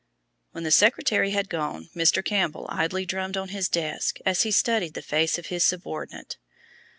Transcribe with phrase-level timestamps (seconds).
[0.51, 2.25] When the secretary had gone Mr.
[2.25, 6.37] Campbell idly drummed on his desk as he studied the face of his subordinate.